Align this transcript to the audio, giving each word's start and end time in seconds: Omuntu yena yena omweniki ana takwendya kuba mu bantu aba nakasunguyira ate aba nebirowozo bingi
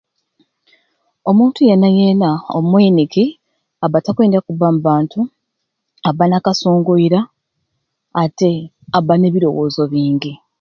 Omuntu 1.29 1.59
yena 1.69 1.89
yena 1.97 2.29
omweniki 2.57 3.25
ana 3.83 3.97
takwendya 4.05 4.39
kuba 4.47 4.67
mu 4.73 4.79
bantu 4.87 5.19
aba 6.09 6.25
nakasunguyira 6.29 7.19
ate 8.23 8.51
aba 8.97 9.13
nebirowozo 9.17 9.81
bingi 9.91 10.33